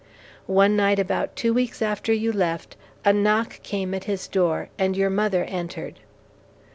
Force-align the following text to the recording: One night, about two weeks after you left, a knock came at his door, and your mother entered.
One 0.47 0.75
night, 0.75 0.97
about 0.97 1.35
two 1.35 1.53
weeks 1.53 1.79
after 1.79 2.11
you 2.11 2.31
left, 2.33 2.75
a 3.05 3.13
knock 3.13 3.61
came 3.61 3.93
at 3.93 4.05
his 4.05 4.27
door, 4.27 4.69
and 4.79 4.97
your 4.97 5.11
mother 5.11 5.43
entered. 5.43 5.99